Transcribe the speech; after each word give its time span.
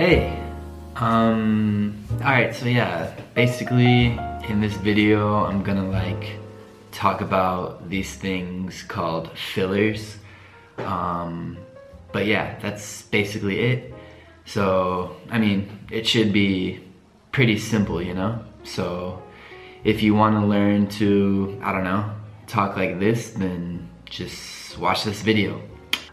Hey, 0.00 0.34
um, 0.96 1.94
alright, 2.22 2.56
so 2.56 2.64
yeah, 2.64 3.14
basically 3.34 4.18
in 4.48 4.62
this 4.62 4.72
video 4.72 5.44
I'm 5.44 5.62
gonna 5.62 5.90
like 5.90 6.38
talk 6.90 7.20
about 7.20 7.90
these 7.90 8.14
things 8.14 8.82
called 8.82 9.30
fillers. 9.36 10.16
Um, 10.78 11.58
but 12.12 12.24
yeah, 12.24 12.58
that's 12.60 13.02
basically 13.02 13.60
it. 13.60 13.94
So, 14.46 15.16
I 15.28 15.38
mean, 15.38 15.68
it 15.90 16.06
should 16.06 16.32
be 16.32 16.80
pretty 17.30 17.58
simple, 17.58 18.00
you 18.00 18.14
know? 18.14 18.42
So, 18.64 19.22
if 19.84 20.02
you 20.02 20.14
want 20.14 20.34
to 20.36 20.46
learn 20.46 20.86
to, 21.00 21.60
I 21.62 21.72
don't 21.72 21.84
know, 21.84 22.10
talk 22.46 22.74
like 22.74 23.00
this, 23.00 23.32
then 23.32 23.90
just 24.06 24.78
watch 24.78 25.04
this 25.04 25.20
video. 25.20 25.60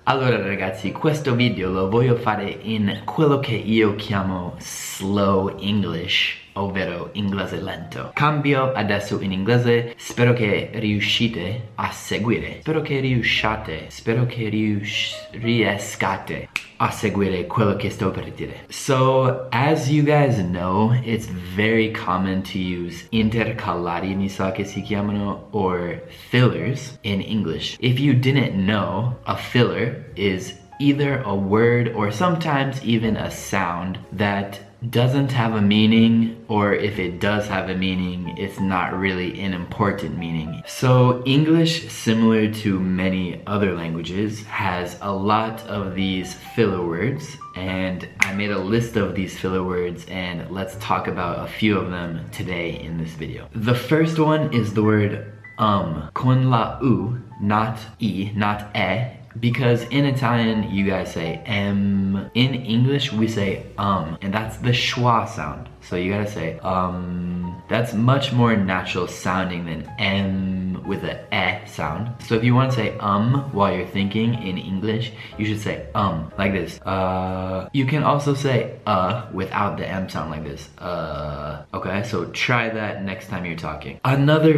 Allora 0.09 0.41
ragazzi, 0.41 0.93
questo 0.93 1.35
video 1.35 1.69
lo 1.69 1.89
voglio 1.89 2.15
fare 2.15 2.59
in 2.61 3.01
quello 3.03 3.39
che 3.39 3.55
io 3.55 3.95
chiamo 3.95 4.55
slow 4.57 5.57
English 5.59 6.45
ovvero 6.53 7.09
inglese 7.13 7.61
lento. 7.61 8.11
Cambio 8.13 8.71
adesso 8.71 9.19
in 9.19 9.33
inglese, 9.33 9.93
spero 9.97 10.31
che 10.31 10.69
riuscite 10.75 11.71
a 11.75 11.91
seguire, 11.91 12.59
spero 12.61 12.81
che 12.81 13.01
riusciate, 13.01 13.87
spero 13.89 14.25
che 14.25 14.47
rius 14.47 15.27
riescate 15.31 16.47
a 16.77 16.91
seguire 16.91 17.47
quello 17.47 17.75
che 17.75 17.89
sto 17.89 18.11
per 18.11 18.31
dire. 18.31 18.65
So, 18.69 19.47
as 19.51 19.89
you 19.89 20.03
guys 20.03 20.37
know, 20.37 20.93
it's 21.03 21.27
very 21.27 21.91
common 21.91 22.43
to 22.43 22.57
use 22.57 23.07
intercalari, 23.11 24.15
mi 24.15 24.29
sa 24.29 24.51
che 24.51 24.63
si 24.65 24.81
chiamano, 24.81 25.47
or 25.51 26.01
fillers 26.29 26.97
in 27.03 27.21
English. 27.21 27.77
If 27.79 27.99
you 27.99 28.13
didn't 28.13 28.53
know, 28.53 29.15
a 29.25 29.35
filler 29.35 30.05
is 30.15 30.53
either 30.79 31.21
a 31.23 31.35
word 31.35 31.93
or 31.95 32.11
sometimes 32.11 32.83
even 32.83 33.17
a 33.17 33.31
sound 33.31 33.97
that 34.11 34.59
doesn't 34.89 35.31
have 35.31 35.55
a 35.55 35.61
meaning 35.61 36.45
or 36.47 36.73
if 36.73 36.99
it 36.99 37.19
does 37.19 37.47
have 37.47 37.69
a 37.69 37.75
meaning 37.75 38.37
it's 38.37 38.59
not 38.59 38.93
really 38.93 39.41
an 39.41 39.53
important 39.53 40.17
meaning. 40.17 40.61
So 40.67 41.23
english 41.25 41.89
similar 41.91 42.51
to 42.61 42.79
many 42.79 43.41
other 43.47 43.73
languages 43.73 44.43
has 44.45 44.97
a 45.01 45.11
lot 45.11 45.61
of 45.61 45.95
these 45.95 46.35
filler 46.55 46.85
words 46.85 47.37
and 47.55 48.07
i 48.19 48.33
made 48.33 48.51
a 48.51 48.59
list 48.59 48.95
of 48.95 49.15
these 49.15 49.37
filler 49.37 49.63
words 49.63 50.05
and 50.09 50.49
let's 50.51 50.75
talk 50.75 51.07
about 51.07 51.47
a 51.47 51.51
few 51.51 51.77
of 51.77 51.89
them 51.89 52.29
today 52.31 52.79
in 52.79 52.97
this 52.97 53.11
video. 53.11 53.49
The 53.53 53.75
first 53.75 54.19
one 54.19 54.53
is 54.53 54.73
the 54.73 54.83
word 54.83 55.33
um 55.57 56.09
con 56.13 56.49
la 56.51 56.79
u 56.81 57.19
not 57.41 57.79
e 57.99 58.31
not 58.35 58.75
e 58.75 59.16
because 59.39 59.83
in 59.83 60.05
Italian 60.05 60.69
you 60.71 60.87
guys 60.87 61.13
say 61.13 61.41
m. 61.45 62.29
In 62.33 62.53
English 62.53 63.13
we 63.13 63.27
say 63.27 63.65
um, 63.77 64.17
and 64.21 64.33
that's 64.33 64.57
the 64.57 64.69
schwa 64.71 65.27
sound. 65.27 65.69
So 65.87 65.95
you 65.95 66.11
gotta 66.11 66.31
say 66.39 66.59
um. 66.59 67.35
That's 67.69 67.93
much 67.93 68.31
more 68.31 68.55
natural 68.55 69.07
sounding 69.07 69.65
than 69.65 69.81
m 69.99 70.81
with 70.87 71.03
a 71.03 71.15
e 71.35 71.67
sound. 71.67 72.15
So 72.23 72.35
if 72.35 72.43
you 72.45 72.55
want 72.55 72.71
to 72.71 72.77
say 72.77 72.97
um 72.99 73.27
while 73.51 73.75
you're 73.75 73.91
thinking 73.99 74.29
in 74.49 74.57
English, 74.57 75.11
you 75.37 75.45
should 75.45 75.59
say 75.59 75.85
um 75.93 76.31
like 76.37 76.53
this. 76.53 76.79
Uh, 76.93 77.67
you 77.73 77.85
can 77.85 78.03
also 78.03 78.33
say 78.45 78.79
uh 78.85 79.27
without 79.33 79.75
the 79.79 79.85
m 79.85 80.07
sound 80.07 80.31
like 80.31 80.45
this. 80.45 80.69
Uh, 80.77 81.65
okay, 81.73 82.03
so 82.03 82.31
try 82.47 82.69
that 82.69 83.03
next 83.03 83.27
time 83.27 83.43
you're 83.43 83.63
talking. 83.69 83.99
Another 84.05 84.53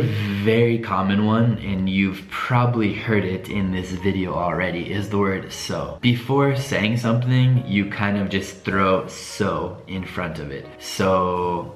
very 0.46 0.78
common 0.78 1.26
one, 1.26 1.58
and 1.70 1.90
you've 1.90 2.22
probably 2.30 2.94
heard 2.94 3.26
it 3.26 3.50
in 3.50 3.72
this 3.72 3.90
video 3.90 4.36
already, 4.36 4.84
is 4.98 5.10
the 5.10 5.18
word 5.18 5.52
so. 5.52 5.98
Before 6.02 6.56
saying 6.56 6.98
something, 6.98 7.66
you 7.66 7.90
kind 7.90 8.18
of 8.22 8.30
just 8.30 8.52
throw 8.64 9.08
so 9.08 9.82
in 9.88 10.06
front 10.06 10.38
of 10.38 10.52
it. 10.52 10.68
So 10.78 11.19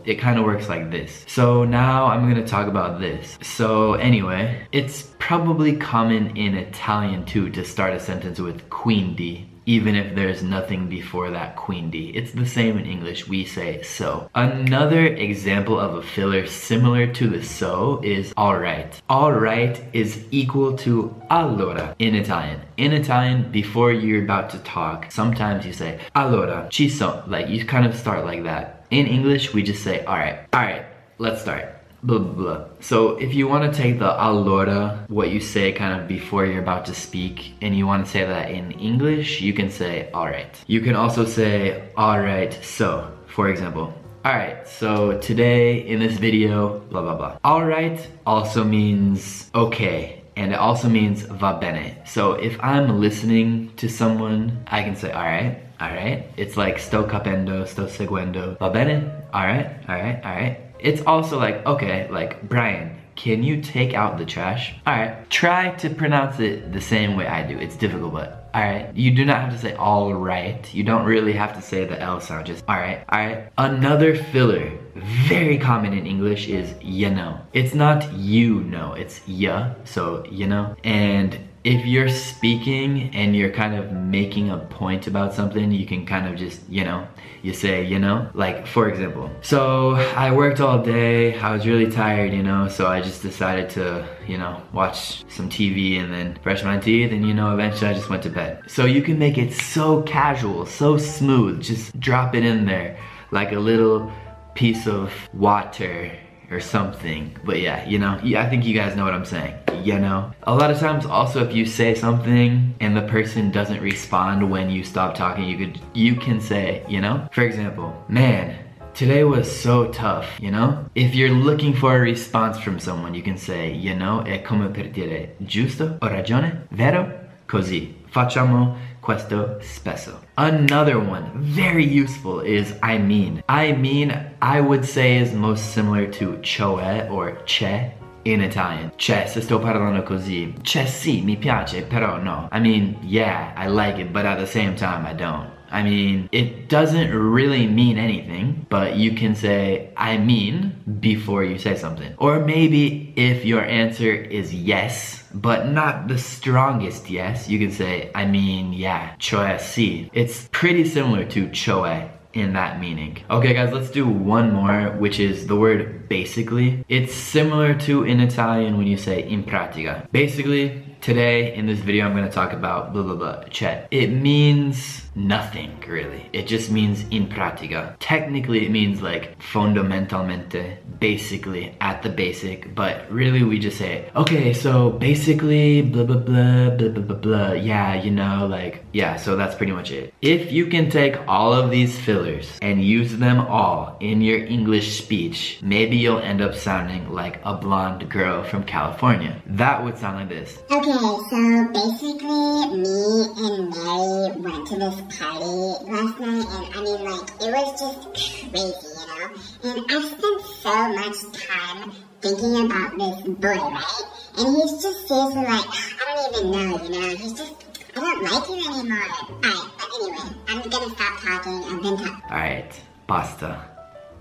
it 0.05 0.15
kind 0.15 0.37
of 0.39 0.45
works 0.45 0.69
like 0.69 0.91
this. 0.91 1.25
So 1.27 1.63
now 1.63 2.05
I'm 2.05 2.27
gonna 2.29 2.45
talk 2.45 2.67
about 2.67 2.99
this. 2.99 3.37
So 3.41 3.93
anyway, 3.95 4.67
it's 4.71 4.97
probably 5.19 5.75
common 5.75 6.35
in 6.35 6.55
Italian 6.55 7.25
too 7.25 7.49
to 7.51 7.63
start 7.63 7.93
a 7.93 7.99
sentence 7.99 8.39
with 8.39 8.69
quindi 8.69 9.47
even 9.65 9.95
if 9.95 10.15
there's 10.15 10.43
nothing 10.43 10.89
before 10.89 11.31
that 11.31 11.55
quindi. 11.55 12.15
It's 12.15 12.31
the 12.31 12.45
same 12.45 12.77
in 12.77 12.85
English, 12.85 13.27
we 13.27 13.45
say 13.45 13.81
so. 13.83 14.29
Another 14.35 15.05
example 15.05 15.79
of 15.79 15.95
a 15.95 16.01
filler 16.01 16.45
similar 16.45 17.07
to 17.13 17.27
the 17.27 17.43
so 17.43 18.01
is 18.03 18.33
alright. 18.37 19.01
Alright 19.09 19.81
is 19.93 20.25
equal 20.31 20.77
to 20.77 21.15
allora 21.29 21.95
in 21.99 22.15
Italian. 22.15 22.61
In 22.77 22.93
Italian, 22.93 23.51
before 23.51 23.91
you're 23.91 24.23
about 24.23 24.49
to 24.51 24.59
talk, 24.59 25.11
sometimes 25.11 25.65
you 25.65 25.73
say 25.73 25.99
allora, 26.15 26.67
ci 26.69 26.89
like 27.27 27.47
you 27.49 27.65
kind 27.65 27.85
of 27.85 27.95
start 27.95 28.25
like 28.25 28.43
that. 28.43 28.82
In 28.93 29.07
English, 29.07 29.55
we 29.55 29.63
just 29.63 29.83
say 29.83 30.05
alright, 30.05 30.45
alright, 30.53 30.85
let's 31.17 31.41
start. 31.41 31.65
Blah, 32.03 32.19
blah, 32.19 32.33
blah. 32.33 32.65
So 32.79 33.17
if 33.17 33.33
you 33.33 33.47
want 33.47 33.63
to 33.65 33.75
take 33.75 33.97
the 33.97 34.05
allora, 34.05 35.09
what 35.09 35.31
you 35.31 35.39
say 35.39 35.71
kind 35.71 35.99
of 35.99 36.07
before 36.07 36.45
you're 36.45 36.61
about 36.61 36.85
to 36.85 36.93
speak, 36.93 37.55
and 37.63 37.75
you 37.75 37.87
want 37.87 38.05
to 38.05 38.11
say 38.11 38.23
that 38.23 38.51
in 38.51 38.69
English, 38.73 39.41
you 39.41 39.51
can 39.51 39.71
say 39.71 40.11
alright. 40.13 40.63
You 40.67 40.79
can 40.81 40.95
also 40.95 41.25
say 41.25 41.89
alright, 41.97 42.53
so, 42.63 43.11
for 43.25 43.49
example. 43.49 43.91
Alright, 44.23 44.67
so 44.67 45.17
today 45.17 45.87
in 45.87 45.99
this 45.99 46.19
video, 46.19 46.77
blah, 46.91 47.01
blah, 47.01 47.15
blah. 47.15 47.37
Alright 47.43 48.07
also 48.27 48.63
means 48.63 49.49
okay, 49.55 50.21
and 50.35 50.51
it 50.51 50.59
also 50.59 50.89
means 50.89 51.23
va 51.23 51.57
bene. 51.59 51.97
So 52.05 52.33
if 52.33 52.59
I'm 52.61 52.99
listening 52.99 53.73
to 53.77 53.87
someone, 53.89 54.63
I 54.67 54.83
can 54.83 54.95
say 54.95 55.11
alright, 55.11 55.59
alright. 55.81 56.27
It's 56.37 56.57
like 56.57 56.79
sto 56.79 57.03
capendo, 57.03 57.67
sto 57.67 57.85
seguendo, 57.85 58.57
va 58.57 58.69
bene, 58.69 59.11
alright, 59.33 59.67
alright, 59.89 60.23
alright. 60.23 60.59
It's 60.79 61.01
also 61.05 61.39
like, 61.39 61.65
okay, 61.65 62.09
like, 62.09 62.47
Brian, 62.49 62.99
can 63.15 63.43
you 63.43 63.61
take 63.61 63.93
out 63.93 64.17
the 64.17 64.25
trash? 64.25 64.75
Alright, 64.87 65.29
try 65.29 65.69
to 65.75 65.89
pronounce 65.89 66.39
it 66.39 66.73
the 66.73 66.81
same 66.81 67.15
way 67.15 67.27
I 67.27 67.45
do. 67.47 67.57
It's 67.57 67.75
difficult, 67.75 68.13
but 68.13 68.49
alright. 68.55 68.93
You 68.95 69.11
do 69.11 69.23
not 69.23 69.41
have 69.41 69.53
to 69.53 69.59
say 69.59 69.75
alright. 69.75 70.73
You 70.73 70.83
don't 70.83 71.05
really 71.05 71.33
have 71.33 71.53
to 71.55 71.61
say 71.61 71.85
the 71.85 71.99
L 72.01 72.19
sound, 72.19 72.47
just 72.47 72.67
alright, 72.67 73.03
alright. 73.11 73.51
Another 73.57 74.15
filler, 74.15 74.71
very 74.95 75.57
common 75.57 75.93
in 75.93 76.05
English, 76.05 76.47
is 76.47 76.73
you 76.81 77.09
know. 77.09 77.39
It's 77.53 77.73
not 77.73 78.11
you 78.13 78.61
know, 78.61 78.93
it's 78.93 79.21
ya, 79.27 79.73
so 79.85 80.25
you 80.29 80.47
know. 80.47 80.75
And 80.83 81.39
if 81.63 81.85
you're 81.85 82.09
speaking 82.09 83.09
and 83.15 83.35
you're 83.35 83.51
kind 83.51 83.73
of 83.75 83.91
making 83.93 84.49
a 84.49 84.57
point 84.57 85.07
about 85.07 85.33
something, 85.33 85.71
you 85.71 85.85
can 85.85 86.05
kind 86.05 86.27
of 86.27 86.35
just, 86.35 86.67
you 86.69 86.83
know, 86.83 87.07
you 87.41 87.53
say, 87.53 87.85
you 87.85 87.99
know, 87.99 88.29
like 88.33 88.67
for 88.67 88.89
example. 88.89 89.31
So 89.41 89.91
I 90.15 90.31
worked 90.31 90.59
all 90.59 90.83
day, 90.83 91.39
I 91.39 91.53
was 91.53 91.65
really 91.65 91.89
tired, 91.89 92.33
you 92.33 92.43
know, 92.43 92.67
so 92.67 92.87
I 92.87 93.01
just 93.01 93.21
decided 93.21 93.69
to, 93.71 94.05
you 94.27 94.37
know, 94.37 94.61
watch 94.73 95.23
some 95.31 95.49
TV 95.49 95.99
and 95.99 96.13
then 96.13 96.37
brush 96.43 96.63
my 96.63 96.77
teeth 96.79 97.11
and, 97.11 97.25
you 97.25 97.33
know, 97.33 97.53
eventually 97.53 97.91
I 97.91 97.93
just 97.93 98.09
went 98.09 98.23
to 98.23 98.29
bed. 98.29 98.63
So 98.67 98.85
you 98.85 99.01
can 99.01 99.17
make 99.17 99.37
it 99.37 99.53
so 99.53 100.01
casual, 100.03 100.65
so 100.65 100.97
smooth, 100.97 101.61
just 101.61 101.97
drop 101.97 102.35
it 102.35 102.43
in 102.43 102.65
there 102.65 102.97
like 103.31 103.51
a 103.51 103.59
little 103.59 104.11
piece 104.53 104.87
of 104.87 105.11
water 105.33 106.11
or 106.51 106.59
something. 106.59 107.35
But 107.43 107.59
yeah, 107.59 107.87
you 107.87 107.99
know, 107.99 108.19
I 108.37 108.49
think 108.49 108.65
you 108.65 108.73
guys 108.73 108.95
know 108.95 109.03
what 109.03 109.13
I'm 109.13 109.25
saying, 109.25 109.55
you 109.83 109.97
know? 109.99 110.31
A 110.43 110.53
lot 110.53 110.71
of 110.71 110.79
times 110.79 111.05
also 111.05 111.43
if 111.43 111.53
you 111.53 111.65
say 111.65 111.95
something 111.95 112.75
and 112.79 112.95
the 112.95 113.01
person 113.03 113.51
doesn't 113.51 113.81
respond 113.81 114.49
when 114.49 114.69
you 114.69 114.83
stop 114.83 115.15
talking, 115.15 115.45
you 115.45 115.57
could 115.57 115.81
you 115.93 116.15
can 116.15 116.39
say, 116.39 116.83
you 116.87 117.01
know? 117.01 117.27
For 117.31 117.43
example, 117.43 117.93
man, 118.07 118.59
Today 118.93 119.23
was 119.23 119.49
so 119.49 119.87
tough, 119.87 120.27
you 120.39 120.51
know? 120.51 120.85
If 120.93 121.15
you're 121.15 121.31
looking 121.31 121.73
for 121.73 121.95
a 121.95 121.99
response 121.99 122.59
from 122.59 122.77
someone, 122.77 123.15
you 123.15 123.23
can 123.23 123.37
say, 123.37 123.73
you 123.73 123.95
know, 123.95 124.21
eh, 124.21 124.35
è 124.35 124.41
come 124.43 124.69
per 124.69 124.91
dire, 124.91 125.35
giusto? 125.43 125.97
o 125.99 126.07
ragione? 126.07 126.67
Vero? 126.69 127.11
Così. 127.47 127.95
Facciamo 128.05 128.77
questo 129.03 129.57
spesso. 129.61 130.19
Another 130.37 130.97
one, 130.97 131.29
very 131.35 131.85
useful, 131.85 132.39
is 132.39 132.73
I 132.81 132.97
mean. 132.97 133.43
I 133.49 133.73
mean, 133.73 134.11
I 134.41 134.61
would 134.61 134.85
say 134.85 135.17
is 135.17 135.33
most 135.33 135.73
similar 135.73 136.07
to 136.19 136.39
cioè 136.41 137.09
or 137.11 137.43
c'è 137.45 138.02
in 138.23 138.41
Italian. 138.41 138.91
C'è, 138.95 139.25
se 139.27 139.41
sto 139.41 139.59
parlando 139.59 140.03
così. 140.03 140.53
C'è 140.61 140.85
sì, 140.85 141.21
mi 141.21 141.37
piace, 141.37 141.83
però 141.83 142.17
no. 142.17 142.47
I 142.51 142.59
mean, 142.59 142.97
yeah, 143.01 143.53
I 143.55 143.67
like 143.67 143.99
it, 143.99 144.11
but 144.11 144.25
at 144.25 144.37
the 144.37 144.47
same 144.47 144.75
time, 144.75 145.05
I 145.05 145.13
don't. 145.13 145.51
I 145.73 145.81
mean, 145.81 146.29
it 146.31 146.69
doesn't 146.69 147.09
really 147.11 147.65
mean 147.65 147.97
anything, 147.97 148.67
but 148.69 148.95
you 148.95 149.15
can 149.15 149.33
say, 149.33 149.89
I 149.97 150.19
mean, 150.19 150.75
before 150.99 151.43
you 151.43 151.57
say 151.57 151.75
something. 151.75 152.13
Or 152.19 152.39
maybe 152.39 153.11
if 153.15 153.43
your 153.43 153.63
answer 153.63 154.13
is 154.13 154.53
yes, 154.53 155.23
but 155.33 155.69
not 155.69 156.07
the 156.07 156.19
strongest 156.19 157.09
yes, 157.09 157.49
you 157.49 157.57
can 157.57 157.71
say, 157.71 158.11
I 158.13 158.25
mean, 158.25 158.71
yeah, 158.71 159.15
cioè 159.17 159.57
sì. 159.57 160.09
It's 160.13 160.47
pretty 160.51 160.85
similar 160.85 161.25
to 161.29 161.49
cioè 161.49 162.07
in 162.33 162.53
that 162.53 162.79
meaning. 162.79 163.23
Okay 163.29 163.53
guys, 163.53 163.71
let's 163.73 163.91
do 163.91 164.07
one 164.07 164.51
more, 164.53 164.91
which 164.97 165.19
is 165.19 165.47
the 165.47 165.55
word 165.55 166.09
basically. 166.09 166.83
It's 166.89 167.13
similar 167.13 167.73
to 167.81 168.03
in 168.03 168.19
Italian 168.19 168.77
when 168.77 168.87
you 168.87 168.97
say 168.97 169.27
in 169.27 169.43
pratica. 169.43 170.09
Basically, 170.11 170.92
Today, 171.03 171.53
in 171.53 171.65
this 171.65 171.79
video, 171.79 172.05
I'm 172.05 172.15
gonna 172.15 172.31
talk 172.31 172.53
about 172.53 172.93
blah 172.93 173.03
blah 173.03 173.15
blah, 173.15 173.43
chat. 173.49 173.89
It 173.91 174.07
means 174.07 175.01
nothing, 175.15 175.83
really. 175.85 176.29
It 176.31 176.47
just 176.47 176.71
means 176.71 177.03
in 177.11 177.27
pratica. 177.27 177.97
Technically, 177.99 178.65
it 178.65 178.71
means 178.71 179.01
like 179.01 179.37
fundamentalmente, 179.37 180.77
basically, 181.01 181.75
at 181.81 182.03
the 182.03 182.09
basic, 182.09 182.73
but 182.73 183.11
really 183.11 183.43
we 183.43 183.59
just 183.59 183.77
say, 183.77 184.09
okay, 184.15 184.53
so 184.53 184.91
basically, 184.91 185.81
blah 185.81 186.05
blah 186.05 186.15
blah, 186.15 186.69
blah 186.69 186.87
blah 186.87 187.03
blah 187.03 187.17
blah, 187.17 187.51
yeah, 187.51 188.01
you 188.01 188.09
know, 188.09 188.47
like, 188.47 188.85
yeah, 188.93 189.17
so 189.17 189.35
that's 189.35 189.55
pretty 189.55 189.73
much 189.73 189.91
it. 189.91 190.13
If 190.21 190.53
you 190.53 190.67
can 190.67 190.89
take 190.89 191.17
all 191.27 191.51
of 191.51 191.69
these 191.69 191.99
fillers 191.99 192.47
and 192.61 192.81
use 192.81 193.17
them 193.17 193.41
all 193.41 193.97
in 193.99 194.21
your 194.21 194.39
English 194.45 194.97
speech, 194.97 195.59
maybe 195.61 195.97
you'll 195.97 196.19
end 196.19 196.39
up 196.39 196.55
sounding 196.55 197.11
like 197.11 197.41
a 197.43 197.55
blonde 197.55 198.09
girl 198.09 198.45
from 198.45 198.63
California. 198.63 199.41
That 199.47 199.83
would 199.83 199.97
sound 199.97 200.15
like 200.15 200.29
this. 200.29 200.59
Okay, 200.71 200.92
so 200.99 201.67
basically, 201.73 202.77
me 202.77 203.25
and 203.37 203.69
Mary 203.69 204.41
went 204.41 204.67
to 204.67 204.75
this 204.75 205.01
party 205.17 205.45
last 205.89 206.19
night, 206.19 206.45
and 206.49 206.75
I 206.75 206.81
mean, 206.83 207.03
like, 207.03 207.29
it 207.41 207.51
was 207.51 207.79
just 207.79 208.01
crazy, 208.51 208.87
you 208.99 209.07
know? 209.07 209.29
And 209.63 209.85
I 209.89 210.01
spent 210.01 210.41
so 210.61 210.89
much 210.89 211.17
time 211.47 211.91
thinking 212.21 212.65
about 212.65 212.97
this 212.97 213.21
boy, 213.35 213.55
right? 213.55 214.01
And 214.37 214.55
he's 214.55 214.83
just 214.83 215.07
seriously 215.07 215.43
like, 215.43 215.65
I 215.65 216.15
don't 216.15 216.35
even 216.37 216.51
know, 216.51 216.83
you 216.83 217.01
know? 217.01 217.15
He's 217.15 217.33
just, 217.33 217.53
I 217.95 217.99
don't 217.99 218.23
like 218.23 218.47
him 218.47 218.79
anymore. 218.79 218.99
Alright, 218.99 219.71
but 219.77 219.89
anyway, 219.99 220.35
I'm 220.47 220.69
gonna 220.69 220.95
stop 220.95 221.21
talking 221.21 221.63
and 221.65 221.83
then 221.83 221.97
talk. 221.97 222.23
Alright, 222.29 222.81
basta. 223.07 223.65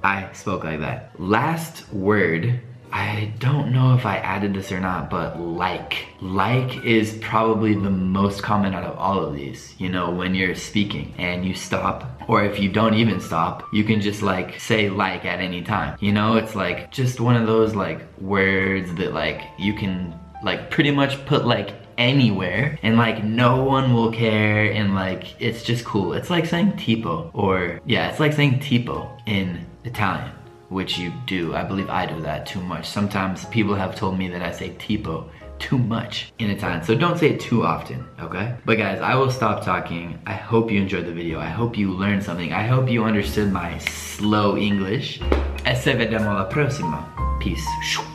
I 0.03 0.33
spoke 0.33 0.65
like 0.65 0.81
that. 0.81 1.21
Last 1.21 1.93
word 1.93 2.61
I 2.93 3.33
don't 3.39 3.73
know 3.73 3.95
if 3.95 4.05
I 4.05 4.19
added 4.19 4.53
this 4.55 4.71
or 4.71 4.79
not, 4.79 5.09
but 5.09 5.41
like. 5.41 6.07
Like 6.21 6.85
is 6.85 7.19
probably 7.21 7.75
the 7.75 7.91
most 7.91 8.43
common 8.43 8.75
out 8.75 8.85
of 8.85 8.99
all 8.99 9.25
of 9.25 9.35
these. 9.35 9.75
You 9.79 9.89
know, 9.89 10.11
when 10.11 10.35
you're 10.35 10.55
speaking 10.55 11.15
and 11.19 11.45
you 11.45 11.55
stop, 11.55 12.23
or 12.29 12.45
if 12.45 12.59
you 12.59 12.69
don't 12.69 12.95
even 12.95 13.21
stop, 13.21 13.65
you 13.73 13.83
can 13.83 14.01
just 14.01 14.23
like 14.23 14.61
say 14.61 14.91
like 14.91 15.25
at 15.25 15.41
any 15.41 15.63
time. 15.63 15.97
You 16.01 16.13
know, 16.13 16.37
it's 16.37 16.55
like 16.55 16.91
just 16.91 17.19
one 17.19 17.37
of 17.37 17.47
those 17.47 17.75
like 17.75 18.03
words 18.21 18.95
that 18.95 19.15
like 19.15 19.43
you 19.59 19.75
can 19.75 20.15
like 20.45 20.71
pretty 20.71 20.91
much 20.91 21.25
put 21.25 21.47
like 21.47 21.75
anywhere 21.99 22.79
and 22.83 22.97
like 22.97 23.23
no 23.23 23.63
one 23.63 23.95
will 23.95 24.11
care 24.11 24.73
and 24.73 24.95
like 24.95 25.41
it's 25.41 25.63
just 25.63 25.85
cool. 25.85 26.13
It's 26.13 26.31
like 26.31 26.47
saying 26.47 26.73
tipo 26.73 27.31
or 27.33 27.81
yeah, 27.87 28.11
it's 28.11 28.21
like 28.21 28.33
saying 28.33 28.61
tipo 28.61 29.11
in 29.27 29.67
Italian 29.85 30.33
which 30.73 30.99
you 30.99 31.13
do. 31.27 31.55
I 31.55 31.63
believe 31.63 31.89
I 31.91 32.07
do 32.07 32.21
that 32.23 32.47
too 32.47 32.61
much. 32.61 32.89
Sometimes 32.89 33.45
people 33.47 33.75
have 33.75 33.95
told 33.95 34.19
me 34.19 34.29
that 34.29 34.43
I 34.43 34.51
say 34.51 34.71
tipo 34.79 35.29
too 35.59 35.79
much 35.79 36.33
in 36.39 36.51
Italian. 36.51 36.83
So 36.83 36.95
don't 36.95 37.19
say 37.19 37.31
it 37.31 37.41
too 37.41 37.65
often, 37.65 38.05
okay? 38.21 38.57
But 38.65 38.79
guys, 38.79 39.01
I 39.01 39.15
will 39.15 39.31
stop 39.31 39.65
talking. 39.65 40.19
I 40.27 40.35
hope 40.35 40.71
you 40.71 40.81
enjoyed 40.81 41.07
the 41.07 41.13
video. 41.13 41.39
I 41.39 41.49
hope 41.49 41.79
you 41.79 41.93
learned 41.93 42.25
something. 42.25 42.53
I 42.53 42.67
hope 42.67 42.91
you 42.91 43.05
understood 43.05 43.53
my 43.53 43.79
slow 43.79 44.57
English. 44.57 45.21
E 45.65 45.75
se 45.75 45.95
vediamo 45.95 46.31
alla 46.31 46.45
prossima. 46.45 47.07
Peace. 47.39 48.12